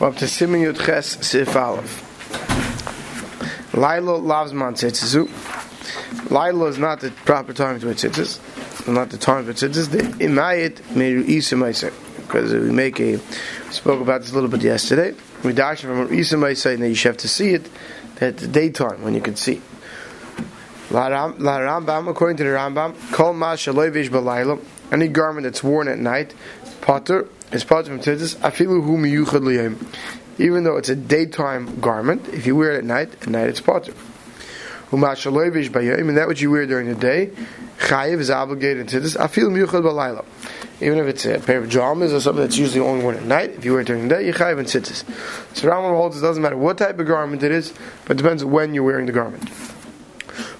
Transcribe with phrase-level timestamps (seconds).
[0.00, 2.04] Up to Simen Yud Ches Sif Aleph.
[3.74, 5.28] Laila loves man tzitzizu.
[6.30, 8.38] Laila is not the proper time to tzitzis.
[8.86, 9.90] Not the time for tzitzis.
[9.90, 11.92] The imayit meru isa meiser.
[12.16, 13.22] Because we make a, we
[13.72, 15.14] spoke about this a little bit yesterday.
[15.42, 17.68] We dash from isa meiser and you should have to see it
[18.20, 19.60] at the daytime when you can see.
[20.92, 24.60] La Ram- La Rambam, according to the Rambam, kol ma shalovish balayla,
[24.90, 26.34] any garment that's worn at night,
[26.80, 29.96] potter, is potter from tzitzis, afilu hu miyuchad.
[30.38, 33.60] Even though it's a daytime garment, if you wear it at night, at night it's
[33.60, 33.92] potter.
[34.90, 37.30] Huma shalovish bayim, and that which you wear during the day,
[37.78, 40.24] chayiv is obligated to this, afilu miyuchad balayla.
[40.80, 43.50] Even if it's a pair of pajamas or something that's usually only worn at night,
[43.50, 45.04] if you wear it during the day, you chayiv and tzitzis.
[45.56, 47.74] So Rambam holds it doesn't matter what type of garment it is,
[48.04, 49.50] but it depends when you're wearing the garment.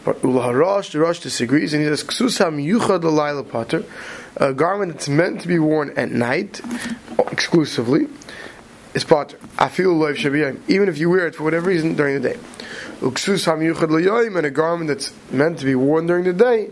[0.05, 3.84] But Ulaharash, the Rosh disagrees, and he says, Ksusam Yuchad Laila Potter,
[4.37, 6.61] a garment that's meant to be worn at night
[7.30, 8.09] exclusively,
[8.95, 9.37] is Potter.
[9.56, 12.39] Afil Loiv Shabiyim, even if you wear it for whatever reason during the day.
[13.01, 16.70] Uksusam Yuchad Layoim, and a garment that's meant to be worn during the day,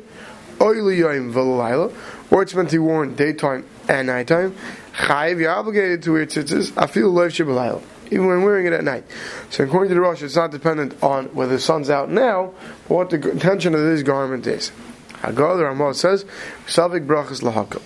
[0.61, 1.92] Oy Layoim Velaila,
[2.31, 4.55] or it's meant to be worn daytime and nighttime,
[4.95, 9.05] Chayiv, you're obligated to wear tzitzis, Afil Loiv Shabilayla even when wearing it at night.
[9.51, 12.53] So according to the Rosh, it's not dependent on whether the sun's out now,
[12.89, 14.73] but what the intention of this garment is.
[15.23, 16.25] Hagar, the Ramah says,
[16.67, 17.83] Savik brachas lahakal.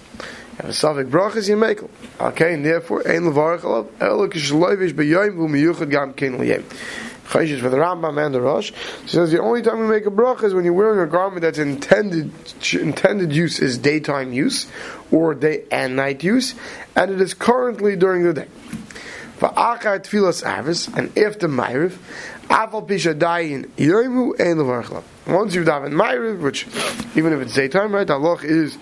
[0.58, 1.88] Have a Savik brachas yemekel.
[2.20, 6.64] Okay, and therefore, ein levarach alav, elo kishloivish beyoim vu miyuchad gam ken liyem.
[7.30, 8.72] Chayshish for the Rambam and the Rosh.
[9.02, 11.42] He says the only time we make a bracha is when you're wearing a garment
[11.42, 12.32] that's intended
[12.72, 14.66] intended use is daytime use
[15.12, 16.56] or day and night use,
[16.96, 18.48] and it is currently during the day.
[19.40, 21.96] Va'achar tfilas avis, and after Ma'ariv,
[22.48, 25.02] aval pisha dayin yoimu ein levarchla.
[25.26, 26.66] Once you've davened Ma'ariv, which,
[27.16, 28.76] even if it's daytime, right, halach is,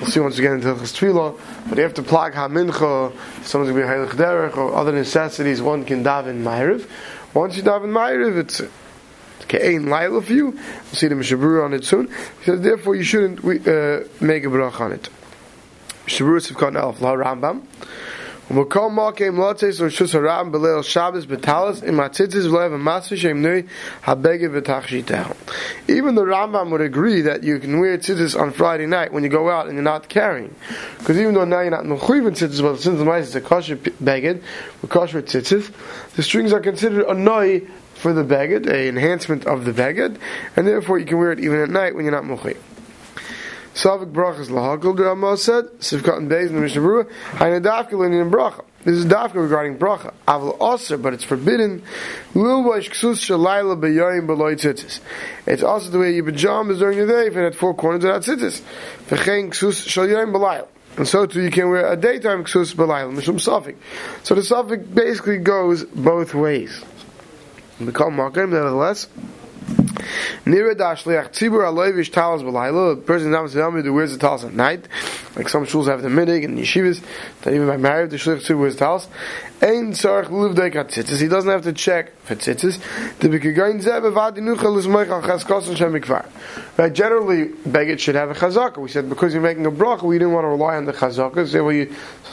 [0.00, 1.36] we'll see once again in Hilchas Tfilah,
[1.68, 3.12] but after plag ha-mincha,
[3.44, 6.88] someone's going to be heilig derech, or other necessities, one can daven Ma'ariv.
[7.34, 8.62] Once you daven Ma'ariv, it's
[9.48, 10.50] Ke'ein Laila for you.
[10.52, 12.06] We'll see the Mishabur on it soon.
[12.38, 15.08] He says, therefore, you shouldn't uh, make a brach on it.
[16.06, 17.62] Mishabur Sivkot Elf, La Rambam.
[18.50, 23.62] Lotes or Shus Haram Belel Shabbos Betalis in Matzitzis Vlev and Masvi Shem Nui
[24.02, 25.34] Habege V'Tachshitah.
[25.88, 29.30] Even the Rambam would agree that you can wear tzitzis on Friday night when you
[29.30, 30.54] go out and you're not carrying,
[30.98, 33.40] because even though now you're not mechuyev in tzitzis, but since the mice is a
[33.40, 34.42] kosher beged,
[34.82, 35.72] with kosher tzitzis,
[36.16, 37.60] the strings are considered a noi
[37.94, 40.18] for the beged, a enhancement of the beged,
[40.54, 42.58] and therefore you can wear it even at night when you're not mechuyev.
[43.74, 47.92] Savik brachas lahakol, the Ramah said, Sivkat and Beis in the Mishnah Berurah, Haina dafka
[48.06, 48.64] in bracha.
[48.84, 50.14] This is dafka regarding bracha.
[50.28, 51.82] Aval also, but it's forbidden.
[52.34, 55.00] Lil boish ksus shalayla beyoyim beloy tzitzis.
[55.46, 58.22] It's also the way your pajamas during the day if it had four corners without
[58.22, 58.60] tzitzis.
[59.08, 60.68] V'chein ksus shalayim belayil.
[60.96, 63.74] And so too you can wear a daytime ksus belayil, mishum safik.
[64.22, 66.84] So the safik basically goes both ways.
[67.84, 69.08] Become makim, nevertheless.
[70.44, 72.92] Nira dashliach tzibur aloyvish talis b'layla.
[72.92, 74.86] A person not who wears the talis at night,
[75.36, 77.02] like some shuls have the midig and yeshivas.
[77.42, 79.08] That even by marriage the shliach tzibur wears talis.
[79.62, 81.18] Ein tzarich luv dekat tzitzis.
[81.18, 82.78] He doesn't have to check for tzitzis.
[83.20, 83.86] The b'kigayin and.
[86.76, 88.76] Right, generally, begit should have a chazaka.
[88.76, 91.48] We said because you're making a bracha, we didn't want to rely on the chazaka.
[91.48, 91.86] So well,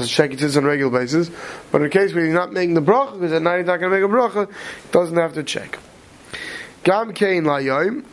[0.05, 1.31] check tzitzis on a regular basis.
[1.71, 3.79] But in the case where you're not making the bracha, because at night he's not
[3.79, 5.79] going to make a bracha, he doesn't have to check.
[6.83, 8.03] Gam kein layom,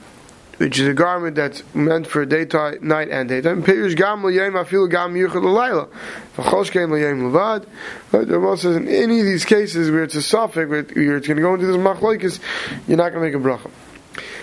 [0.58, 3.62] which is a garment that's meant for daytime, night and daytime.
[3.62, 5.88] Pirish gam layom afil gam yuchad layla.
[6.36, 7.66] V'chosh kein layom levad.
[8.10, 11.26] But the Rambam says in any of these cases where it's a suffix, where it's
[11.26, 12.40] going to go into this machlokes,
[12.86, 13.70] you're not going to make a bracha.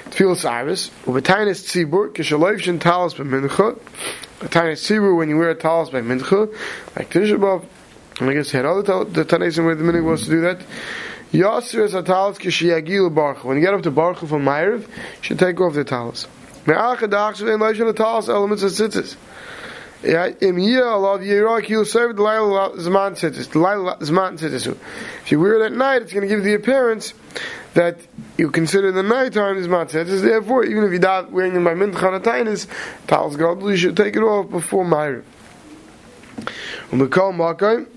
[0.09, 3.77] Tefillah Cyrus, Ubetainis Tzibur, Kishaloiv Shin Talis B'Mincha,
[4.39, 6.51] Betainis Tzibur, when you wear a Talis by Mincha,
[6.95, 7.65] like Tisha B'Av,
[8.19, 10.61] and I guess he had tal- the Tanaisim where the minhag was to do that.
[11.35, 13.43] Yasir is a talis kishiyagil baruch.
[13.43, 16.27] When you get up to baruch from Ma'ariv, you should take off the talis.
[16.65, 19.17] Me'achad achshav en leishan the talis elements of tzitzis.
[20.03, 23.49] Im yeh alav yirak you'll serve the laila zman tzitzis.
[23.49, 24.77] The laila zman tzitzis.
[25.23, 27.13] If you wear it at night, it's going to give the appearance
[27.73, 27.97] that
[28.37, 30.21] you consider the night nighttime zman tzitzis.
[30.21, 32.67] Therefore, even if you're not wearing them by minchana tainis,
[33.07, 35.23] talis gadol, you should take it off before Ma'ariv.
[36.91, 37.87] Umekal makayim.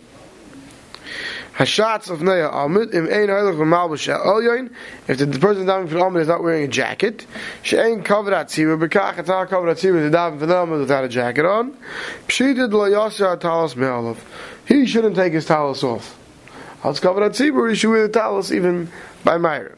[1.58, 4.70] Hashatz of Neya Amid, im ein heilig v'mal b'shel elyoin,
[5.08, 7.26] if the person davening for the Amid is not wearing a jacket,
[7.64, 11.08] she'ein covered at tzibur, b'kach it's not covered at tzibur, for the Amid without a
[11.08, 11.76] jacket on,
[12.28, 14.18] pshitid lo yasir talis me'alav.
[14.68, 16.16] He shouldn't take his talis off.
[16.84, 18.92] It's covered at tzibur, he should wear the talis even
[19.24, 19.74] by Ma'ariv.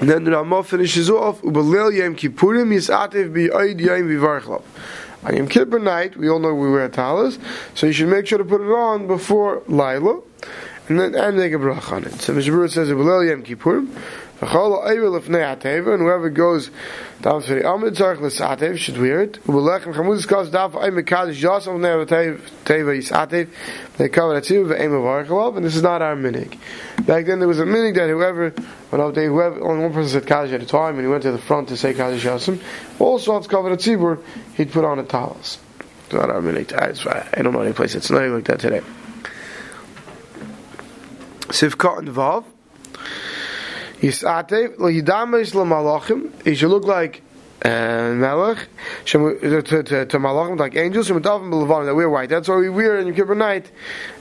[0.00, 4.62] And then the Ramah finishes off, Ubelil Yom Kippurim Yisativ B'Yoid Yom V'Varchlav.
[5.24, 7.38] On Yom Kippur night, we all know we wear talis,
[7.74, 10.20] so you should make sure to put it on before Laila,
[10.88, 12.12] and then and make a brach on it.
[12.20, 13.88] So Mishabur says, Yom Kippurim,
[14.40, 16.70] and whoever goes
[17.22, 19.32] down to the Amid Tzarech L'Satev should wear it.
[19.44, 23.48] Ubelech and Chamuz Kaz Daf Ay Mekadosh Yosef Ne'er Teva Yisatev
[23.96, 26.56] They cover Atziv Ve'em Avarchalav and this is not our minig.
[27.04, 28.50] Back then there was a minig that whoever
[28.90, 31.32] when up whoever only one person said Kaddish at a time and he went to
[31.32, 34.22] the front to say Kaddish Yosef also to cover Atzibur
[34.54, 35.58] he'd put on a talis.
[36.04, 36.72] It's not our minig.
[36.72, 38.82] I don't know any place that's not like that today.
[41.48, 42.44] Sivka and Vav
[44.00, 46.30] Yisatev lo yidamesh lo malachim.
[46.44, 47.22] He should look like
[47.64, 48.68] uh, melech
[49.06, 51.08] to, to, to, to malachim like angels.
[51.08, 52.28] Shemitavim b'levanim that we're white.
[52.28, 53.70] That's why we wear in Yom Kippur night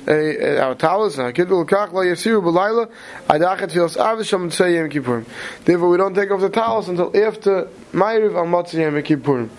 [0.07, 1.19] uh, uh our towels.
[1.19, 2.91] Our kid will kach lo yasiru b'layla
[3.27, 5.25] adachet filos avisham tzei Yom Kippurim.
[5.65, 9.50] Therefore, we don't take off the towels until after Ma'ariv al Matzah Yom Kippurim.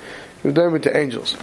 [0.43, 1.37] We're done with the angels.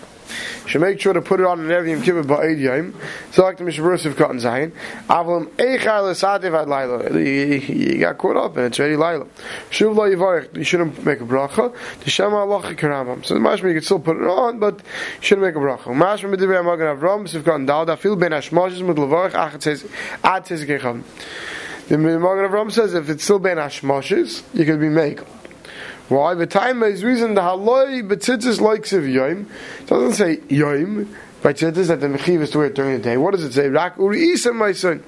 [0.65, 2.95] Should make sure to put it on an every Yom Kippur ba'ed yom.
[3.31, 4.71] So like the Mishnah of Cotton Zayin.
[5.07, 7.19] Avlam eichar l'sativ ad laila.
[7.19, 9.25] You got caught up and it's ready laila.
[9.69, 10.55] Shuv lo yivarech.
[10.55, 11.75] You shouldn't make a bracha.
[12.03, 13.25] The Shema Allah karambam.
[13.25, 15.93] So the mashma you can still put it on, but you shouldn't make a bracha.
[15.93, 17.33] Mashma midivrei amagan avram.
[17.33, 17.85] Of Cotton Dal.
[17.85, 19.85] Dafil ben hashmoshes mit levarech achat says
[20.23, 21.03] ad says kecham.
[21.87, 25.19] The Magen Avram says if it's still ben hashmoshes, you could be make.
[26.07, 26.35] Why?
[26.35, 29.49] The time is reason the haloi betzitzis likes of yom.
[29.79, 31.15] It doesn't say yom.
[31.41, 33.17] By tzitzis that the mechiv is to wear during the day.
[33.17, 33.69] What does it say?
[33.69, 35.03] Rak uri my son.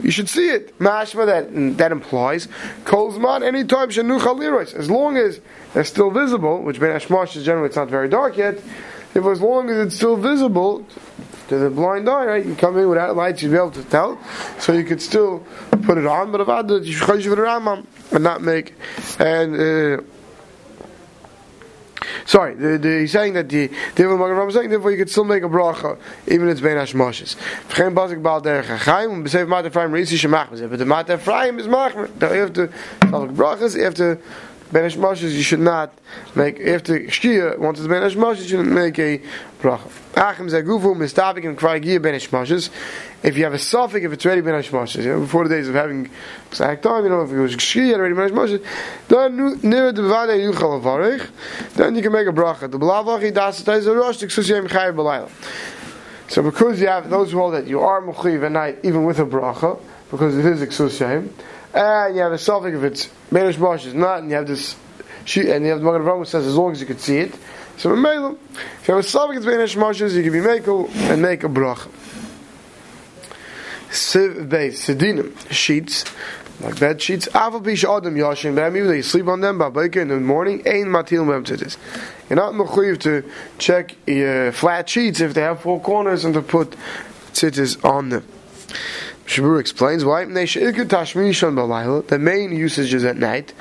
[0.00, 0.76] You should see it.
[0.80, 2.48] Mashma that that implies
[2.84, 4.74] kolzman anytime shenu chaliros.
[4.74, 5.40] As long as
[5.74, 8.60] they're still visible, which ben ashmash is generally it's not very dark yet.
[9.14, 10.84] If as long as it's still visible
[11.48, 12.44] to the blind eye, right?
[12.44, 14.20] You come in without lights, you'd be able to tell.
[14.58, 15.46] So you could still
[15.82, 18.74] put it on, but if I did, you and not make
[19.20, 19.54] and.
[19.54, 20.02] Uh,
[22.26, 25.24] Sorry, the, the, he's saying that the David Magen is saying therefore you could still
[25.24, 25.96] make a bracha
[26.26, 27.36] even if it's bein hashmoshes.
[27.68, 30.68] V'chein bazik bal derech hachaim and b'seif mat Ephraim reisi shemachmez.
[30.68, 32.08] But the mat Ephraim is machmer.
[32.20, 33.76] You have to make brachas.
[33.76, 34.18] You have to
[34.72, 35.32] ben hashmoshes.
[35.32, 35.92] You should not
[36.34, 36.56] make.
[36.56, 38.42] To shkia once it's ben hashmoshes.
[38.42, 39.22] You shouldn't make a
[39.60, 40.05] bracha.
[40.18, 40.38] If
[43.36, 45.74] you have a suffix, if it's already ben hashmoshes, you know, before the days of
[45.74, 46.08] having
[46.46, 48.64] exact time, you know, if it was shkia already ben hashmoshes,
[49.08, 51.28] then near the vade yuchal avarich,
[51.74, 52.70] then you can make a bracha.
[52.70, 54.16] The belavachi das tais a rosh.
[56.28, 59.18] So because you have those who hold that you are mechiv at night, even with
[59.18, 59.78] a bracha,
[60.10, 61.28] because it is exusiaim,
[61.74, 64.76] and you have a suffix if it's ben hashmoshes, not, and you have this
[65.34, 67.34] and you have the Magen Avraham says as long as you can see it.
[67.78, 68.38] So in Meilam,
[68.80, 71.86] if you have a suffix between Hashmashas, you can be Mekel and make a brach.
[73.90, 76.04] Siv Beis, Sedinim, sheets,
[76.60, 80.08] like bed sheets, Aval Bish Adam Yashin, but maybe they sleep on them, Babaika in
[80.08, 81.76] the morning, Ein Matil Mem Tzitzis.
[82.28, 86.42] You're not mechuyev to check your flat sheets if they have four corners and to
[86.42, 86.74] put
[87.32, 88.26] tzitzis on them.
[89.26, 93.52] Shabur explains why the main usage is at night.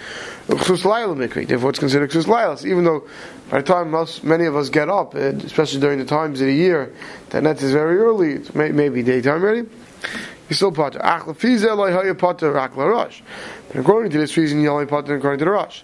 [0.48, 3.08] Therefore, it's considered ksus lailas, even though
[3.50, 6.54] by the time most many of us get up, especially during the times of the
[6.54, 6.94] year,
[7.30, 8.34] that net is very early.
[8.34, 9.68] It's may, maybe daytime already.
[10.50, 11.00] You still potter.
[11.00, 11.30] But
[13.80, 15.82] according to this reason, you only potter according to the Rosh.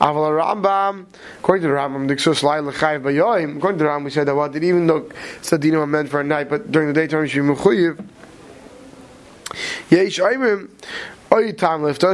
[0.00, 1.06] Aval Rambam,
[1.38, 2.04] according to the Rambam.
[2.04, 5.02] According to the Rambam, we said that what did even though
[5.42, 8.04] sadinim are meant for a night, but during the daytime you should be mechuyev.
[9.90, 10.68] Yesh Aimim,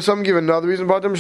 [0.02, 0.86] some give another reason.
[0.86, 1.14] About them,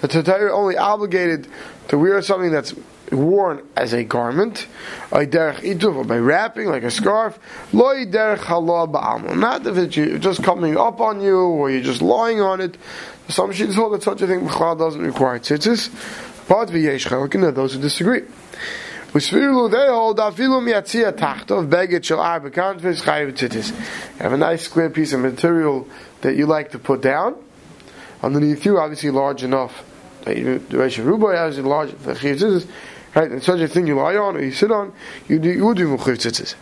[0.00, 1.48] the Tatayr only obligated
[1.88, 2.74] to wear something that's
[3.12, 4.66] worn as a garment,
[6.04, 7.38] by wrapping like a scarf,
[7.72, 12.76] not if it's just coming up on you, or you're just lying on it,
[13.28, 14.46] some shits hold that such a thing
[14.78, 15.90] doesn't require tzitzis,
[16.48, 16.70] but
[17.54, 18.22] those who disagree.
[19.14, 19.34] You have
[24.32, 25.86] a nice square piece of material
[26.22, 27.36] that you like to put down.
[28.22, 29.84] Underneath you, obviously large enough.
[30.24, 31.92] The ratio rubo has a large.
[33.14, 34.94] Right, and such a thing you lie on or you sit on,
[35.28, 36.54] you do you do chayiv tzitzis.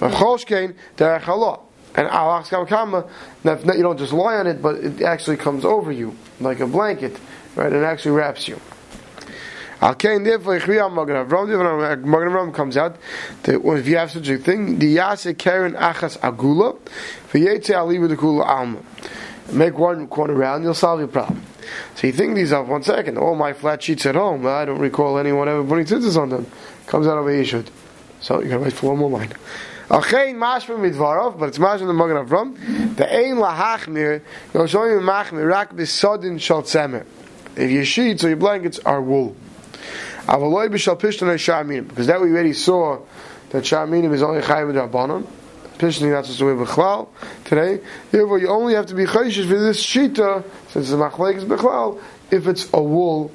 [0.00, 1.60] V'cholshkein derech halot.
[1.94, 3.04] And alach kama,
[3.44, 7.16] you don't just lie on it, but it actually comes over you like a blanket,
[7.54, 7.72] right?
[7.72, 8.58] It actually wraps you.
[9.80, 12.96] Al Kain therefore Ichriya Magen Avram, Magen Avram comes out
[13.44, 16.76] that if you have such a thing, the Yase Karen Achas Agula,
[17.28, 18.82] for Yetze Ali with the Kula Alma.
[19.52, 21.42] Make one corner round, you'll solve your problem.
[21.94, 23.18] So you think these up one second.
[23.18, 26.46] All my flat sheets at home, I don't recall anyone ever putting scissors on them.
[26.86, 27.68] Comes out of a Yeshud.
[28.20, 29.32] So you can write for one more line.
[29.88, 32.96] Achein mashma midvarov, but it's mashma the Magen Avram.
[32.96, 37.06] The ein lahachmir, you'll show you machmir rak bisodin shal tzemer.
[37.56, 39.36] If your sheets or your blankets are wool.
[40.28, 41.88] Avaloi b'shal pishtan sha'aminim.
[41.88, 43.00] Because that we already saw
[43.50, 45.26] that sha'aminim is only chayiv rabbanon.
[45.78, 47.08] Pishtan not supposed to wear b'chlal
[47.44, 47.80] today.
[48.10, 52.02] Therefore, you only have to be chayshish for this shita, since the machlek is b'chlal,
[52.30, 53.32] if it's a wool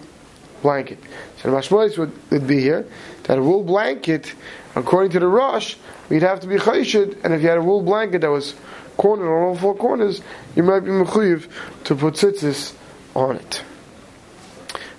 [0.61, 0.99] blanket.
[1.37, 2.85] So the mashmois would, would be here
[3.23, 4.31] that a wool blanket,
[4.75, 5.75] according to the Rosh,
[6.09, 8.53] we'd have to be chayshid, and if you had a wool blanket that was
[8.97, 10.21] cornered on all four corners,
[10.55, 11.49] you might be mechuyev
[11.85, 12.75] to put tzitzis
[13.15, 13.63] on it.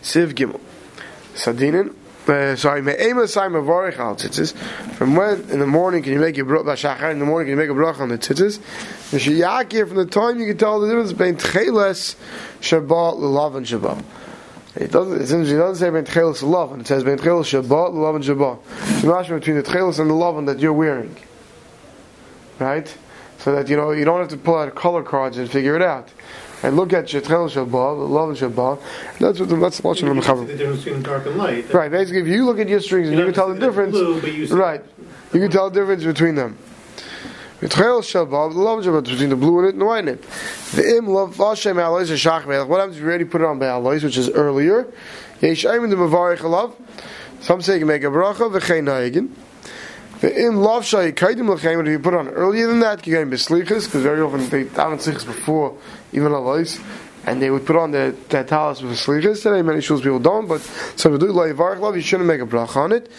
[0.03, 0.61] Siv Gimel.
[1.35, 1.95] Sadinin.
[2.27, 4.55] Uh, sorry, me'ema sai mavarich al tzitzis.
[4.95, 7.11] From when in the morning can you make your bracha?
[7.11, 8.59] In the morning can you make a bracha on the tzitzis?
[9.11, 12.17] Mishiyakir from the time you can tell the difference between tcheles
[12.61, 14.03] shabbat lulav and shabbat.
[14.77, 15.17] It doesn't.
[15.17, 19.21] It doesn't say ben tcheles lulav, it says ben tcheles shabbat lulav and shabbat.
[19.21, 21.15] It's between the tcheles and the lulav that you're wearing,
[22.59, 22.97] right?
[23.41, 25.83] So that you know you don't have to pull out color cards and figure it
[25.83, 26.09] out
[26.65, 28.81] and look at Shetrel Shabbat, Love and Shabbat.
[29.19, 31.73] That's what the, that's the Lashon of The difference between dark and light.
[31.75, 31.91] Right.
[31.91, 34.47] Basically, if you look at your strings and you can tell the difference, blue, you
[34.57, 34.83] right?
[35.35, 36.57] You can tell the difference between them.
[37.61, 40.23] Shetrel Shabbat, Love and Shabbat between the blue and it and the white in it.
[40.75, 42.67] The Im Love Vashem Alois and Shach Melech.
[42.67, 44.87] What happens if you already put it on Be'alois, which is earlier?
[45.41, 46.73] Yeshayim the Mavarich Alav.
[47.43, 49.29] Some say you can make a bracha v'chein ha'egin.
[50.23, 53.85] In love shay kaidim lechem, if you put on earlier than that, you get beslichas,
[53.85, 55.77] because very often they daven slichas before
[56.13, 56.81] even alayis,
[57.27, 59.43] and they would put on the the talis with slichas.
[59.43, 60.63] Today many shuls people don't, but
[60.97, 63.11] so we do like varich love, you shouldn't make a brach on it.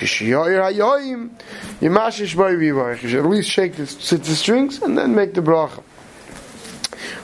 [0.00, 0.32] You should
[3.18, 5.82] at least shake the, the strings and then make the bracha.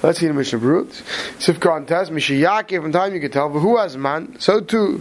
[0.02, 0.93] Let's see the Mishnah Brut.
[1.38, 4.37] Sif contest, Mishiyaki, from time you can tell, but who has man?
[4.41, 5.00] So too,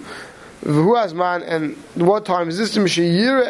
[0.64, 2.78] who has man and what time is this?
[2.78, 3.48] Mishiyira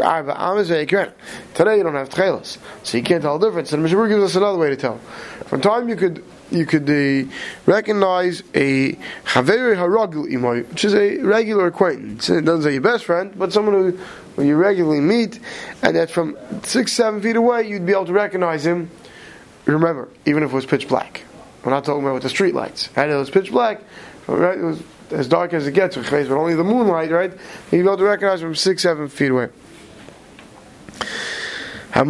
[0.00, 1.12] arba.
[1.54, 3.72] Today you don't have tchelas, so you can't tell the difference.
[3.72, 4.98] And Mishabur gives us another way to tell.
[5.46, 7.30] From time you could you could uh,
[7.66, 8.92] recognize a
[9.24, 12.28] chavere harogil imoy, which is a regular acquaintance.
[12.30, 13.90] It doesn't say your best friend, but someone who,
[14.36, 15.38] who you regularly meet,
[15.82, 18.90] and that from six seven feet away you'd be able to recognize him.
[19.66, 21.24] Remember, even if it was pitch black.
[21.62, 22.88] We're not talking about with the street lights.
[22.96, 23.10] Right?
[23.10, 23.82] It was pitch black
[24.36, 24.58] right?
[24.58, 27.32] It was as dark as it gets with but only the moonlight, right?
[27.70, 29.48] You'd be able to recognize from six, seven feet away.
[31.92, 32.06] Okay.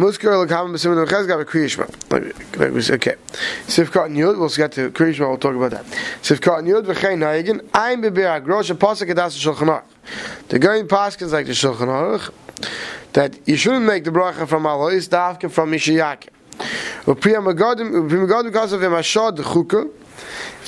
[3.65, 5.85] Sifkat Yud, we'll get to kriyishma, we'll talk about that.
[6.21, 9.83] Sifkat and Yud v'chein na'egin, ein b'be'er agrosh a pasuk edas shulchan aruch.
[10.49, 12.31] The going paskins like the shulchan aruch,
[13.13, 16.29] that you shouldn't make the bracha from Alois, dafka from Mishayakim.
[17.05, 18.93] Because of him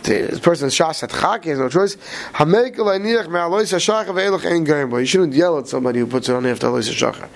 [0.04, 1.96] person shas at chak, he has no choice.
[2.34, 6.46] Hamek leiniach me'alois hashachar ve'elach ein You shouldn't yell at somebody who puts it on
[6.46, 7.30] after alois hashachar.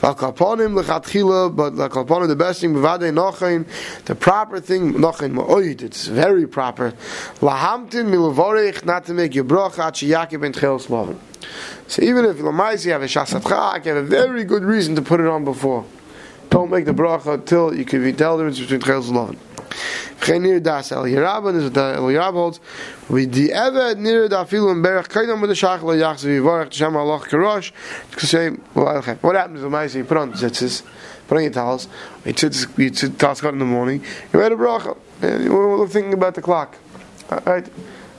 [0.00, 3.66] V'al lechatchila, but la kalponim the best thing b'vadei nochain,
[4.06, 5.82] the proper thing nochain ma'oid.
[5.82, 6.92] It's very proper.
[7.40, 11.20] Lahamtin milavorech, not to make your bracha at sheyakib ben tchel slavin.
[11.88, 14.64] So even if lamais you have a shas at chak, you have a very good
[14.64, 15.84] reason to put it on before.
[16.54, 19.36] Don't make the bracha until you can tell the difference between tchel slavin.
[20.20, 22.60] V'chein das el Yerabban is what El Yerab holds.
[23.08, 26.94] The Eved nir da filu in Berach kaidam with the Shach lo yachz v'yivarach t'shem
[26.94, 27.72] Allah karosh.
[28.12, 30.84] To say, what happens when I say you put on tzitzis,
[31.26, 31.88] put on your towels,
[32.24, 36.36] you tzitzis, you tzitzis in the morning, you read a bracha, and you're thinking about
[36.36, 36.78] the clock.
[37.44, 37.66] Right?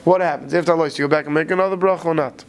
[0.04, 0.54] What happens?
[0.54, 2.44] After Allah, you go back and make another bracha or not?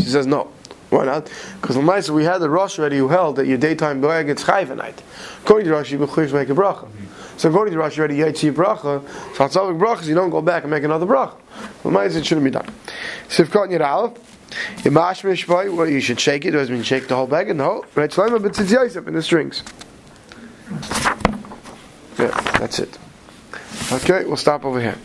[0.00, 0.52] She says no.
[0.92, 1.30] Why not?
[1.58, 4.76] Because the we had the Rosh already who held that your daytime bag gets chayv
[4.76, 5.02] night.
[5.42, 6.86] According to Rosh, you make a bracha.
[7.38, 9.02] So according to Rashi, already Yaitzi bracha.
[9.34, 11.34] So Hatzavik brachas, you don't go back and make another bracha.
[11.82, 12.66] Well, it shouldn't be done.
[13.28, 14.18] Sivkot Yid Aleph.
[14.82, 16.48] Yimash Mishpay, well, you should shake it.
[16.48, 17.86] It doesn't shake the whole bag and the whole.
[17.94, 19.62] Right, Shlomo, but it's Yosef in the strings.
[22.18, 22.98] Yeah, that's it.
[23.92, 24.98] Okay, we'll stop over here.